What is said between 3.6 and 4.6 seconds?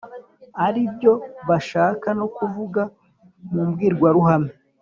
mbwirwaruhame.